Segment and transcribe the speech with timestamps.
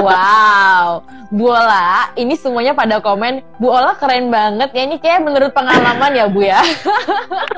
[0.00, 4.82] wow, Bu Ola, ini semuanya pada komen, Bu Ola keren banget ya.
[4.88, 6.60] Ini kayak menurut pengalaman ya Bu ya.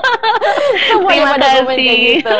[0.91, 2.35] semuanya pada komen kayak gitu.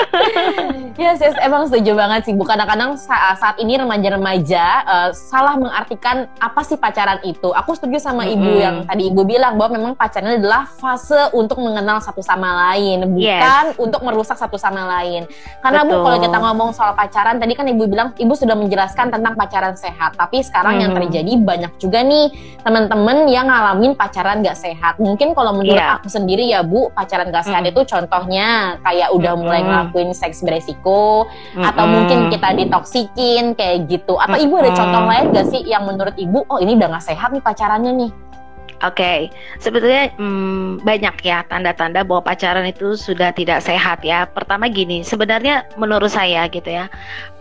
[1.01, 2.33] Ya, yes, emang setuju banget sih.
[2.37, 7.49] Bu kadang-kadang saat, saat ini remaja-remaja uh, salah mengartikan apa sih pacaran itu.
[7.51, 8.35] Aku setuju sama mm -hmm.
[8.37, 13.09] Ibu yang tadi Ibu bilang bahwa memang pacaran adalah fase untuk mengenal satu sama lain,
[13.09, 13.81] bukan yes.
[13.81, 15.25] untuk merusak satu sama lain.
[15.65, 15.97] Karena Betul.
[15.97, 19.73] Bu kalau kita ngomong soal pacaran, tadi kan Ibu bilang Ibu sudah menjelaskan tentang pacaran
[19.73, 20.13] sehat.
[20.13, 20.83] Tapi sekarang hmm.
[20.85, 22.29] yang terjadi banyak juga nih
[22.61, 25.01] teman-teman yang ngalamin pacaran gak sehat.
[25.01, 25.97] Mungkin kalau menurut yeah.
[25.97, 27.71] aku sendiri ya Bu, pacaran gak sehat hmm.
[27.73, 29.41] itu contohnya kayak udah hmm.
[29.41, 30.90] mulai ngelakuin seks beresiko
[31.27, 31.63] hmm.
[31.63, 34.19] atau mungkin kita ditoksikin kayak gitu.
[34.19, 37.29] Atau Ibu ada contoh lain gak sih yang menurut Ibu, oh ini udah gak sehat
[37.31, 38.11] nih pacarannya nih?
[38.81, 39.19] Oke, okay.
[39.61, 44.25] sebetulnya hmm, banyak ya tanda-tanda bahwa pacaran itu sudah tidak sehat ya.
[44.25, 46.89] Pertama gini, sebenarnya menurut saya gitu ya,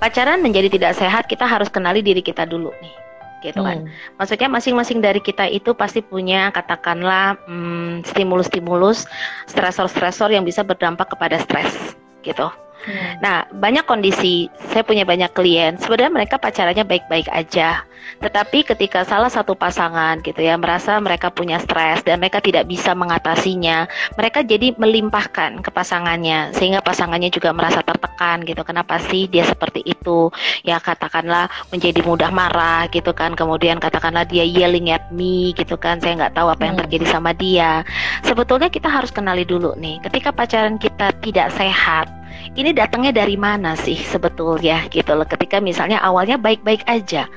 [0.04, 2.92] pacaran menjadi tidak sehat kita harus kenali diri kita dulu nih,
[3.40, 3.88] gitu kan.
[3.88, 4.20] Hmm.
[4.20, 9.08] Maksudnya masing-masing dari kita itu pasti punya katakanlah hmm, stimulus-stimulus,
[9.48, 12.52] stresor-stresor yang bisa berdampak kepada stres, gitu.
[12.80, 13.20] Hmm.
[13.20, 17.84] Nah, banyak kondisi, saya punya banyak klien, sebenarnya mereka pacarannya baik-baik aja.
[18.20, 22.92] Tetapi ketika salah satu pasangan gitu ya, merasa mereka punya stres dan mereka tidak bisa
[22.92, 28.60] mengatasinya, mereka jadi melimpahkan ke pasangannya sehingga pasangannya juga merasa tertekan gitu.
[28.64, 30.28] Kenapa sih dia seperti itu?
[30.64, 33.32] Ya katakanlah menjadi mudah marah gitu kan.
[33.32, 36.00] Kemudian katakanlah dia yelling at me gitu kan.
[36.00, 36.82] Saya nggak tahu apa yang hmm.
[36.88, 37.84] terjadi sama dia.
[38.24, 42.19] Sebetulnya kita harus kenali dulu nih, ketika pacaran kita tidak sehat,
[42.56, 47.30] ini datangnya dari mana sih sebetulnya gitu loh ketika misalnya awalnya baik-baik aja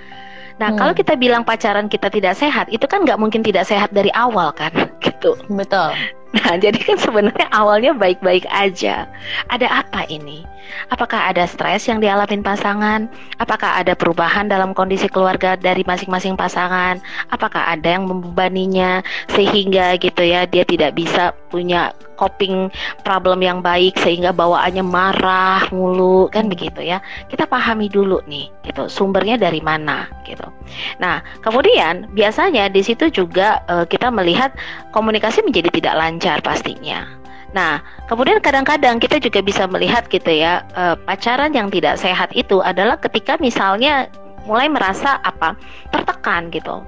[0.61, 0.77] Nah, hmm.
[0.77, 4.53] kalau kita bilang pacaran kita tidak sehat, itu kan nggak mungkin tidak sehat dari awal
[4.53, 4.69] kan,
[5.05, 5.33] gitu.
[5.49, 5.97] Betul.
[6.33, 9.05] Nah, jadi kan sebenarnya awalnya baik-baik aja.
[9.53, 10.41] Ada apa ini?
[10.89, 13.05] Apakah ada stres yang dialami pasangan?
[13.37, 16.97] Apakah ada perubahan dalam kondisi keluarga dari masing-masing pasangan?
[17.29, 22.73] Apakah ada yang membebaninya sehingga gitu ya dia tidak bisa punya coping
[23.05, 26.97] problem yang baik sehingga bawaannya marah mulu kan begitu ya.
[27.29, 30.49] Kita pahami dulu nih gitu sumbernya dari mana gitu.
[30.97, 34.49] Nah, kemudian biasanya di situ juga uh, kita melihat
[34.89, 37.05] komunikasi menjadi tidak lancar pastinya
[37.53, 42.59] Nah, kemudian kadang-kadang kita juga bisa melihat gitu ya, uh, pacaran yang tidak sehat itu
[42.65, 44.09] adalah ketika misalnya
[44.49, 45.55] mulai merasa apa?
[45.93, 46.81] tertekan gitu.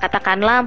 [0.00, 0.64] Katakanlah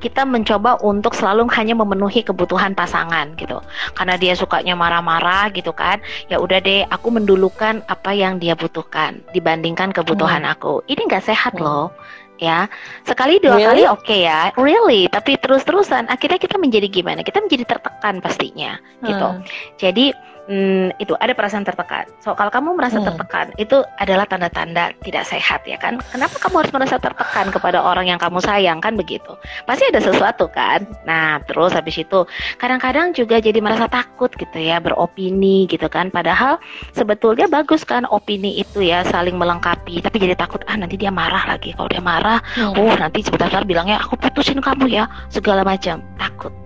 [0.00, 3.64] kita mencoba untuk selalu hanya memenuhi kebutuhan pasangan gitu
[3.96, 9.24] karena dia sukanya marah-marah gitu kan ya udah deh aku mendulukan apa yang dia butuhkan
[9.32, 10.52] dibandingkan kebutuhan hmm.
[10.52, 11.64] aku ini nggak sehat hmm.
[11.64, 11.88] loh
[12.36, 12.68] ya
[13.08, 13.64] sekali dua really?
[13.64, 18.20] kali oke okay ya really tapi terus terusan akhirnya kita menjadi gimana kita menjadi tertekan
[18.20, 19.42] pastinya gitu hmm.
[19.80, 20.12] jadi
[20.46, 22.08] hmm, itu ada perasaan tertekan.
[22.22, 23.06] So kalau kamu merasa hmm.
[23.06, 26.00] tertekan, itu adalah tanda-tanda tidak sehat ya kan?
[26.10, 29.34] Kenapa kamu harus merasa tertekan kepada orang yang kamu sayang kan begitu?
[29.66, 30.86] Pasti ada sesuatu kan?
[31.04, 32.24] Nah terus habis itu
[32.58, 36.08] kadang-kadang juga jadi merasa takut gitu ya beropini gitu kan?
[36.10, 36.58] Padahal
[36.96, 40.00] sebetulnya bagus kan opini itu ya saling melengkapi.
[40.00, 41.74] Tapi jadi takut ah nanti dia marah lagi.
[41.76, 42.78] Kalau dia marah, hmm.
[42.78, 46.65] oh nanti sebentar bilangnya aku putusin kamu ya segala macam takut.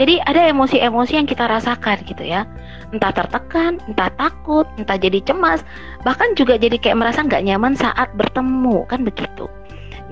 [0.00, 2.48] Jadi ada emosi-emosi yang kita rasakan gitu ya
[2.92, 5.64] entah tertekan, entah takut, entah jadi cemas,
[6.04, 9.48] bahkan juga jadi kayak merasa nggak nyaman saat bertemu, kan begitu.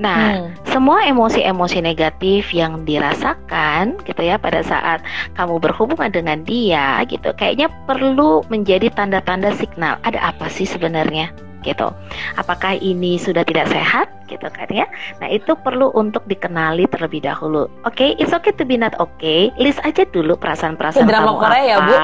[0.01, 0.65] Nah, hmm.
[0.65, 5.05] semua emosi-emosi negatif yang dirasakan gitu ya pada saat
[5.37, 11.29] kamu berhubungan dengan dia gitu, kayaknya perlu menjadi tanda-tanda signal ada apa sih sebenarnya
[11.69, 11.93] gitu.
[12.41, 14.87] Apakah ini sudah tidak sehat gitu kan ya?
[15.19, 17.67] Nah itu perlu untuk dikenali terlebih dahulu.
[17.83, 19.51] Oke, okay, it's okay to be not okay.
[19.59, 21.95] List aja dulu perasaan-perasaan kamu drama Korea ya bu?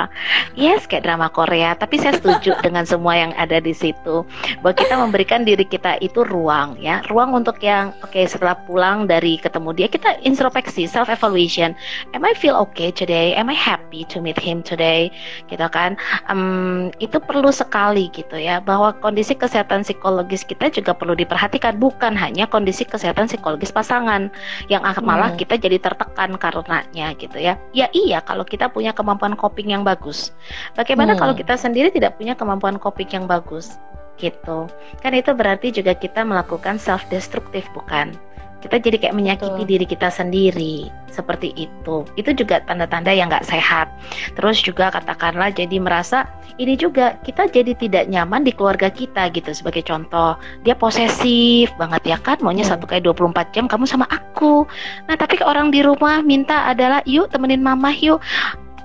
[0.59, 1.79] Yes, kayak drama Korea.
[1.79, 4.27] Tapi saya setuju dengan semua yang ada di situ.
[4.61, 9.07] Bahwa kita memberikan diri kita itu ruang ya, ruang untuk yang oke okay, setelah pulang
[9.07, 11.77] dari ketemu dia kita introspeksi, self evaluation.
[12.17, 13.37] Am I feel okay today?
[13.39, 15.13] Am I happy to meet him today?
[15.47, 15.95] Gitu kan?
[16.27, 22.16] Um, itu perlu sekali gitu ya, bahwa kondisi kesehatan psikologis kita juga perlu diperhatikan bukan
[22.16, 24.33] hanya kondisi kesehatan psikologis pasangan
[24.66, 25.41] yang akan malah hmm.
[25.41, 27.60] kita jadi tertekan karenanya gitu ya.
[27.77, 30.33] Ya iya kalau kita punya kemampuan coping yang bagus.
[30.74, 31.21] Bagaimana hmm.
[31.21, 33.77] kalau kita sendiri tidak punya kemampuan coping yang bagus?
[34.16, 34.68] gitu.
[35.04, 38.16] Kan itu berarti juga kita melakukan self destruktif bukan?
[38.65, 39.69] Kita jadi kayak menyakiti Betul.
[39.69, 40.77] diri kita sendiri.
[41.13, 42.05] Seperti itu.
[42.21, 43.89] Itu juga tanda-tanda yang nggak sehat.
[44.37, 46.29] Terus juga katakanlah jadi merasa
[46.61, 49.53] ini juga kita jadi tidak nyaman di keluarga kita gitu.
[49.53, 52.37] Sebagai contoh dia posesif banget ya kan?
[52.45, 52.73] Maunya hmm.
[52.77, 54.69] satu kali 24 jam kamu sama aku.
[55.09, 58.21] Nah tapi orang di rumah minta adalah yuk temenin mama yuk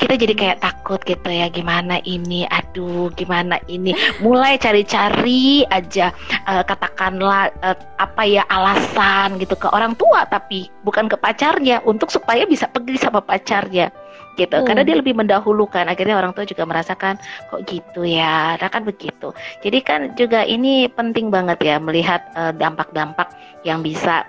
[0.02, 3.94] kita jadi kayak takut gitu ya gimana ini aduh gimana ini.
[4.26, 6.10] Mulai cari-cari aja
[6.50, 12.10] uh, katakanlah uh, apa ya alasan gitu ke orang tua tapi bukan ke pacarnya untuk
[12.10, 13.94] supaya bisa pergi sama pacarnya
[14.42, 14.58] gitu.
[14.58, 14.66] Hmm.
[14.66, 15.86] karena dia lebih mendahulukan.
[15.86, 17.22] Akhirnya orang tua juga merasakan
[17.54, 18.58] kok gitu ya?
[18.58, 19.30] Nah kan begitu.
[19.62, 24.26] Jadi kan juga ini penting banget ya melihat eh, dampak-dampak uh, yang bisa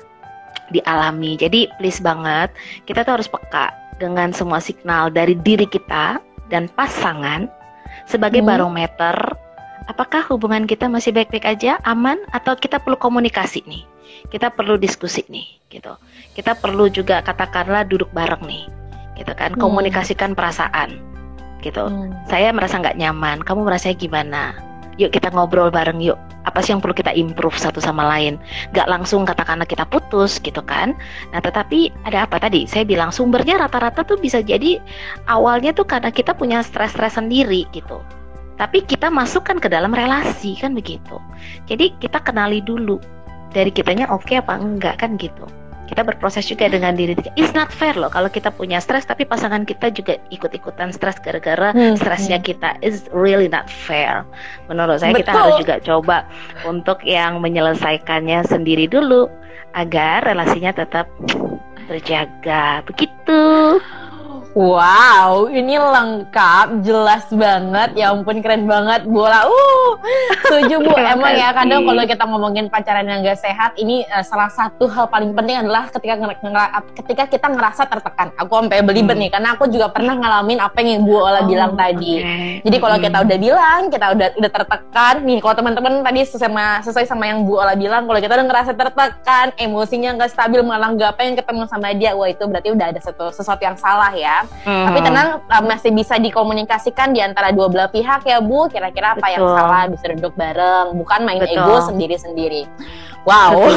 [0.69, 1.41] dialami.
[1.41, 2.53] Jadi please banget
[2.85, 3.73] kita tuh harus peka
[4.03, 6.19] dengan semua signal dari diri kita
[6.51, 7.47] dan pasangan
[8.11, 8.51] sebagai hmm.
[8.51, 9.15] barometer
[9.87, 13.87] apakah hubungan kita masih baik-baik aja aman atau kita perlu komunikasi nih
[14.35, 15.95] kita perlu diskusi nih gitu
[16.35, 18.67] kita perlu juga katakanlah duduk bareng nih
[19.15, 19.63] gitu kan hmm.
[19.63, 20.99] komunikasikan perasaan
[21.63, 22.27] gitu hmm.
[22.27, 24.59] saya merasa nggak nyaman kamu merasa gimana
[25.01, 26.19] yuk kita ngobrol bareng yuk.
[26.43, 28.37] Apa sih yang perlu kita improve satu sama lain?
[28.75, 30.99] Nggak langsung katakanlah kita putus gitu kan.
[31.31, 32.67] Nah tetapi ada apa tadi?
[32.67, 34.83] Saya bilang sumbernya rata-rata tuh bisa jadi
[35.31, 38.03] awalnya tuh karena kita punya stres-stres sendiri gitu.
[38.59, 41.17] Tapi kita masukkan ke dalam relasi kan begitu.
[41.71, 42.99] Jadi kita kenali dulu
[43.53, 45.45] dari kitanya oke okay apa enggak kan gitu
[45.91, 47.35] kita berproses juga dengan diri kita.
[47.35, 51.75] It's not fair loh kalau kita punya stres tapi pasangan kita juga ikut-ikutan stres gara-gara
[51.75, 51.99] hmm.
[51.99, 52.47] stresnya hmm.
[52.47, 52.71] kita.
[52.81, 54.25] It's really not fair.
[54.71, 55.21] Menurut saya Betul.
[55.27, 56.19] kita harus juga coba
[56.65, 59.29] untuk yang menyelesaikannya sendiri dulu
[59.73, 61.09] agar relasinya tetap
[61.89, 62.85] terjaga.
[62.87, 63.41] Begitu.
[64.53, 67.97] Wow, ini lengkap, jelas banget.
[67.97, 69.09] Ya ampun, keren banget.
[69.09, 69.97] Bola, uh,
[70.45, 70.93] setuju bu.
[71.17, 75.09] Emang ya kadang kalau kita ngomongin pacaran yang gak sehat, ini uh, salah satu hal
[75.09, 76.21] paling penting adalah ketika
[77.01, 78.29] ketika kita ngerasa tertekan.
[78.45, 79.23] Aku sampai belibet hmm.
[79.25, 82.21] nih, karena aku juga pernah ngalamin apa yang Bu Ola oh, bilang tadi.
[82.21, 82.61] Okay.
[82.61, 83.05] Jadi kalau hmm.
[83.09, 85.15] kita udah bilang, kita udah udah tertekan.
[85.25, 88.77] Nih, kalau teman-teman tadi sesuai sesuai sama yang Bu Ola bilang, kalau kita udah ngerasa
[88.77, 93.01] tertekan, emosinya nggak stabil, malah nggak pengen ketemu sama dia, wah itu berarti udah ada
[93.01, 94.42] sesuatu, sesuatu yang salah ya.
[94.65, 94.87] Hmm.
[94.91, 98.69] Tapi tenang uh, masih bisa dikomunikasikan di antara dua belah pihak ya Bu.
[98.69, 99.35] Kira-kira apa Betul.
[99.35, 101.59] yang salah bisa duduk bareng, bukan main Betul.
[101.61, 102.63] ego sendiri-sendiri.
[103.23, 103.71] Wow.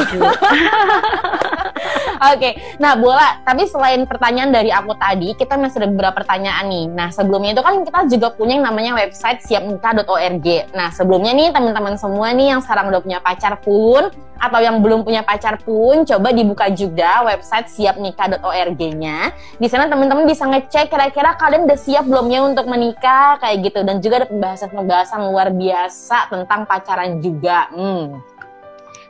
[2.16, 2.52] Oke, okay.
[2.80, 3.44] nah bola.
[3.44, 6.86] Tapi selain pertanyaan dari aku tadi, kita masih ada beberapa pertanyaan nih.
[6.88, 10.46] Nah sebelumnya itu kan kita juga punya yang namanya website siapnikah.org.
[10.72, 15.04] Nah sebelumnya nih teman-teman semua nih yang sekarang udah punya pacar pun atau yang belum
[15.04, 19.32] punya pacar pun, coba dibuka juga website siapnikah.org-nya.
[19.56, 23.80] Di sana teman-teman bisa ngecek kira-kira kalian udah siap belum ya untuk menikah kayak gitu.
[23.84, 27.68] Dan juga ada pembahasan-pembahasan luar biasa tentang pacaran juga.
[27.72, 28.35] Hmm.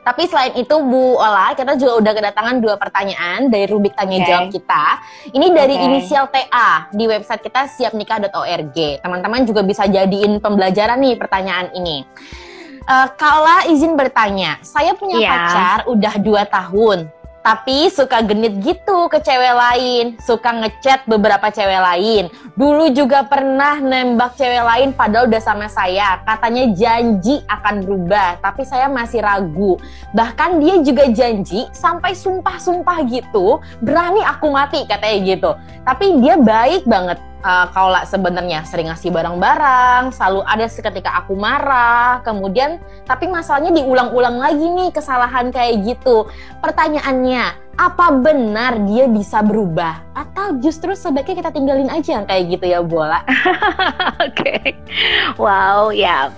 [0.07, 4.27] Tapi selain itu Bu Ola, kita juga udah kedatangan dua pertanyaan dari rubik tanya okay.
[4.27, 4.83] jawab kita.
[5.35, 5.85] Ini dari okay.
[5.91, 8.77] inisial TA di website kita siapnikah.org.
[9.03, 12.07] Teman-teman juga bisa jadiin pembelajaran nih pertanyaan ini.
[12.87, 15.27] Uh, Kala izin bertanya, saya punya yeah.
[15.35, 17.11] pacar udah dua tahun,
[17.47, 22.27] tapi suka genit gitu ke cewek lain, suka ngechat beberapa cewek lain.
[22.59, 28.67] Dulu juga pernah nembak cewek lain padahal udah sama saya, katanya janji akan berubah, tapi
[28.67, 29.79] saya masih ragu.
[30.11, 35.51] Bahkan dia juga janji sampai sumpah-sumpah gitu, berani aku mati katanya gitu.
[35.87, 42.21] Tapi dia baik banget uh, kalau sebenarnya sering ngasih barang-barang, selalu ada seketika aku marah,
[42.25, 46.25] kemudian tapi masalahnya diulang-ulang lagi nih kesalahan kayak gitu.
[46.63, 52.81] Pertanyaannya, apa benar dia bisa berubah atau justru sebaiknya kita tinggalin aja kayak gitu ya
[52.81, 53.21] bola?
[54.25, 54.65] Oke, okay.
[55.37, 56.33] wow ya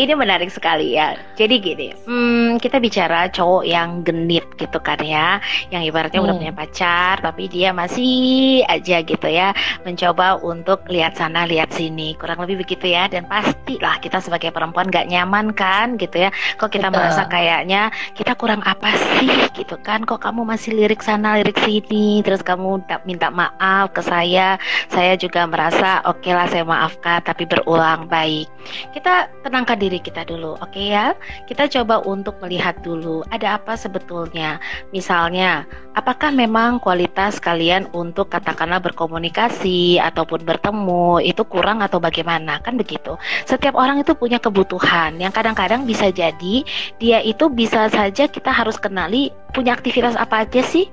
[0.00, 1.16] ini menarik sekali ya.
[1.36, 6.26] Jadi gini, hmm, kita bicara cowok yang genit gitu kan ya, yang ibaratnya hmm.
[6.28, 9.52] udah punya pacar, tapi dia masih aja gitu ya,
[9.84, 13.08] mencoba untuk lihat sana lihat sini, kurang lebih begitu ya.
[13.08, 16.30] Dan pastilah kita sebagai perempuan gak nyaman kan gitu ya.
[16.56, 16.96] Kok kita Betul.
[17.00, 17.82] merasa kayaknya
[18.14, 20.04] kita kurang apa sih gitu kan?
[20.04, 24.60] Kok kamu masih lirik sana lirik sini, terus kamu minta maaf ke saya,
[24.92, 28.46] saya juga merasa oke okay lah saya maafkan, tapi berulang baik.
[28.94, 31.16] Kita tenangkan diri kita dulu, oke okay ya?
[31.50, 34.62] Kita coba untuk melihat dulu ada apa sebetulnya.
[34.94, 35.66] Misalnya,
[35.98, 42.62] apakah memang kualitas kalian untuk katakanlah berkomunikasi ataupun bertemu itu kurang atau bagaimana?
[42.62, 43.18] Kan begitu.
[43.48, 46.62] Setiap orang itu punya kebutuhan yang kadang-kadang bisa jadi
[47.00, 50.86] dia itu bisa saja kita harus kenali punya aktivitas apa aja sih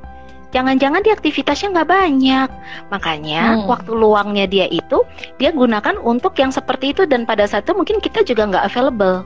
[0.52, 2.50] jangan-jangan di aktivitasnya nggak banyak.
[2.94, 3.66] Makanya hmm.
[3.68, 5.04] waktu luangnya dia itu
[5.42, 9.24] dia gunakan untuk yang seperti itu dan pada saat itu mungkin kita juga nggak available.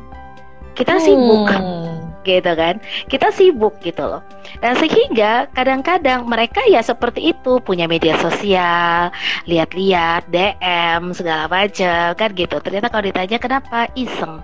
[0.71, 1.03] Kita hmm.
[1.03, 1.47] sibuk,
[2.29, 2.75] gitu kan?
[3.11, 4.21] Kita sibuk gitu loh.
[4.63, 9.11] Dan sehingga kadang-kadang mereka ya seperti itu punya media sosial,
[9.45, 12.55] lihat-lihat DM segala macam kan gitu.
[12.63, 14.39] Ternyata kalau ditanya kenapa iseng,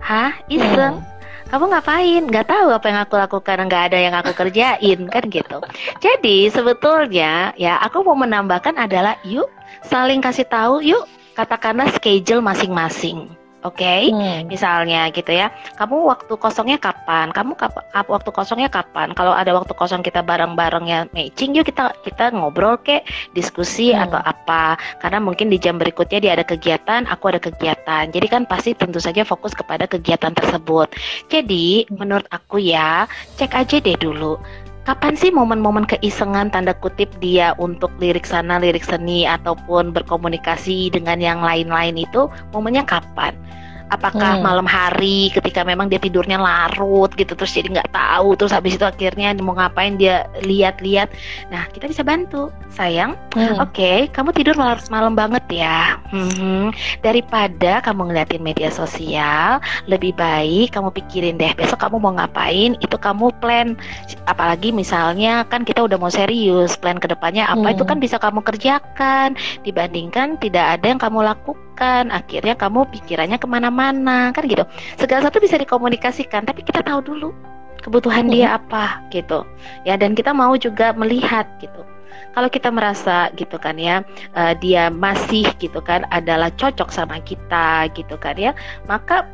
[0.00, 1.02] hah iseng?
[1.02, 1.12] Hmm
[1.52, 2.24] kamu ngapain?
[2.24, 5.60] Nggak tahu apa yang aku lakukan nggak ada yang aku kerjain kan gitu.
[6.00, 9.52] Jadi sebetulnya ya aku mau menambahkan adalah yuk
[9.84, 11.04] saling kasih tahu yuk
[11.36, 13.28] katakanlah schedule masing-masing
[13.62, 14.00] Oke, okay?
[14.10, 14.50] hmm.
[14.50, 15.54] misalnya gitu ya.
[15.78, 17.30] Kamu waktu kosongnya kapan?
[17.30, 17.78] Kamu kap
[18.10, 19.14] waktu kosongnya kapan?
[19.14, 23.06] Kalau ada waktu kosong kita bareng-bareng ya matching, yuk kita kita ngobrol kek,
[23.38, 24.02] diskusi hmm.
[24.10, 24.74] atau apa.
[24.98, 28.10] Karena mungkin di jam berikutnya dia ada kegiatan, aku ada kegiatan.
[28.10, 30.90] Jadi kan pasti tentu saja fokus kepada kegiatan tersebut.
[31.30, 33.06] Jadi menurut aku ya,
[33.38, 34.42] cek aja deh dulu
[34.82, 41.22] kapan sih momen-momen keisengan tanda kutip dia untuk lirik sana lirik seni ataupun berkomunikasi dengan
[41.22, 42.26] yang lain-lain itu?
[42.50, 43.38] Momennya kapan
[43.92, 44.44] apakah hmm.
[44.44, 48.84] malam hari ketika memang dia tidurnya larut gitu terus jadi nggak tahu terus habis itu
[48.88, 51.12] akhirnya mau ngapain dia lihat-lihat.
[51.52, 53.14] Nah kita bisa bantu sayang.
[53.36, 53.60] Hmm.
[53.60, 56.00] oke okay, kamu tidur malam, malam banget ya?
[56.08, 56.72] Hmm,
[57.04, 62.96] daripada kamu ngeliatin media sosial lebih baik kamu pikirin deh besok kamu mau ngapain itu
[62.96, 63.76] kamu plan.
[64.24, 67.74] Apalagi misalnya kan kita udah mau serius plan ke depannya apa hmm.
[67.76, 69.36] itu kan bisa kamu kerjakan.
[69.66, 71.71] Dibandingkan tidak ada yang kamu lakukan
[72.10, 74.62] akhirnya kamu pikirannya ke mana-mana kan gitu.
[74.96, 77.30] Segala satu bisa dikomunikasikan tapi kita tahu dulu
[77.82, 78.32] kebutuhan hmm.
[78.32, 79.42] dia apa gitu.
[79.82, 81.82] Ya dan kita mau juga melihat gitu.
[82.32, 84.00] Kalau kita merasa gitu kan ya
[84.32, 88.56] uh, dia masih gitu kan adalah cocok sama kita gitu kan ya
[88.88, 89.28] maka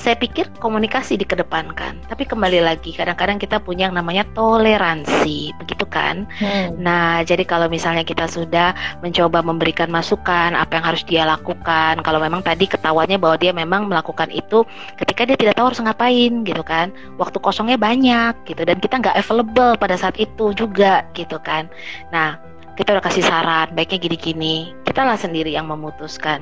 [0.00, 2.00] saya pikir komunikasi dikedepankan.
[2.08, 6.24] Tapi kembali lagi, kadang-kadang kita punya yang namanya toleransi, begitu kan?
[6.40, 6.80] Hmm.
[6.80, 8.72] Nah, jadi kalau misalnya kita sudah
[9.04, 13.92] mencoba memberikan masukan apa yang harus dia lakukan, kalau memang tadi ketahuannya bahwa dia memang
[13.92, 14.64] melakukan itu
[14.96, 16.88] ketika dia tidak tahu harus ngapain, gitu kan?
[17.20, 21.68] Waktu kosongnya banyak, gitu, dan kita nggak available pada saat itu juga, gitu kan?
[22.08, 22.40] Nah,
[22.80, 26.40] kita udah kasih saran, baiknya gini-gini, kita lah sendiri yang memutuskan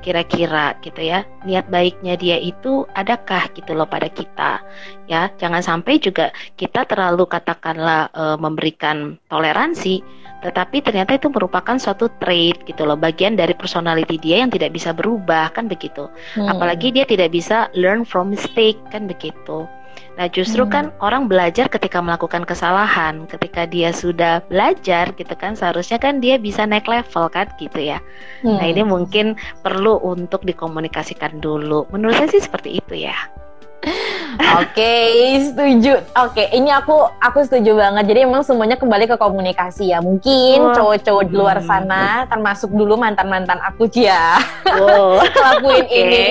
[0.00, 1.26] kira-kira gitu ya.
[1.44, 4.62] Niat baiknya dia itu adakah gitu loh pada kita
[5.10, 5.30] ya.
[5.36, 10.00] Jangan sampai juga kita terlalu katakanlah e, memberikan toleransi
[10.38, 14.94] tetapi ternyata itu merupakan suatu trait gitu loh bagian dari personality dia yang tidak bisa
[14.94, 16.06] berubah kan begitu.
[16.38, 16.46] Hmm.
[16.46, 19.66] apalagi dia tidak bisa learn from mistake kan begitu
[20.18, 20.72] Nah, justru hmm.
[20.74, 26.42] kan orang belajar ketika melakukan kesalahan, ketika dia sudah belajar gitu kan seharusnya kan dia
[26.42, 28.02] bisa naik level kan gitu ya.
[28.42, 28.58] Hmm.
[28.58, 28.90] Nah, ini hmm.
[28.90, 29.26] mungkin
[29.62, 31.86] perlu untuk dikomunikasikan dulu.
[31.94, 33.14] Menurut saya sih seperti itu ya.
[34.58, 36.02] Oke, okay, setuju.
[36.18, 38.10] Oke, okay, ini aku aku setuju banget.
[38.10, 40.02] Jadi emang semuanya kembali ke komunikasi ya.
[40.02, 41.68] Mungkin cowok-cowok di luar hmm.
[41.68, 44.42] sana, termasuk dulu mantan-mantan aku ya,
[44.82, 45.22] oh.
[45.34, 45.94] ngelakuin okay.
[45.94, 46.26] ini.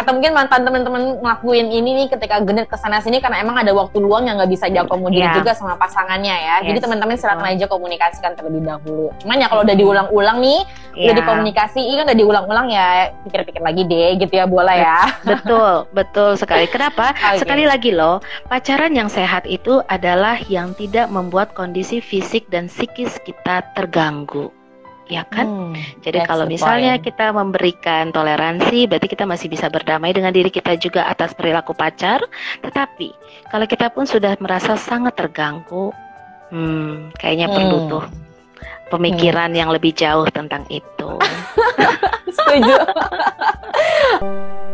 [0.00, 3.76] Atau mungkin mantan teman-teman ngelakuin ini nih ketika genit ke sana sini karena emang ada
[3.76, 5.36] waktu luang yang nggak bisa diakomodir yeah.
[5.36, 6.56] juga sama pasangannya ya.
[6.64, 6.72] Yes.
[6.72, 9.12] Jadi teman-teman silakan aja komunikasikan terlebih dahulu.
[9.20, 10.60] Cuman ya kalau udah diulang-ulang nih,
[10.96, 11.04] yeah.
[11.04, 11.20] udah iya.
[11.20, 12.86] dikomunikasi, kan udah diulang-ulang ya
[13.28, 14.98] pikir-pikir lagi deh gitu ya, boleh ya.
[15.28, 16.64] Betul, betul sekali.
[16.64, 17.12] Kenapa?
[17.30, 17.46] Okay.
[17.46, 18.18] Sekali lagi loh,
[18.50, 24.50] pacaran yang sehat itu adalah yang tidak membuat kondisi fisik dan psikis kita terganggu.
[25.10, 25.74] Ya kan?
[25.74, 25.74] Hmm,
[26.06, 27.04] Jadi kalau misalnya point.
[27.10, 32.22] kita memberikan toleransi, berarti kita masih bisa berdamai dengan diri kita juga atas perilaku pacar.
[32.62, 33.10] Tetapi
[33.50, 35.90] kalau kita pun sudah merasa sangat terganggu,
[36.54, 37.56] hmm, kayaknya hmm.
[37.58, 38.04] perlu tuh
[38.94, 39.58] pemikiran hmm.
[39.58, 41.10] yang lebih jauh tentang itu.
[42.38, 42.74] Setuju.